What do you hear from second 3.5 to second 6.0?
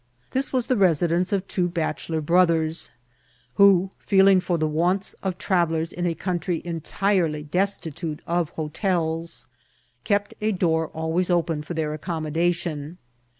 who, feeling for the wants of travellers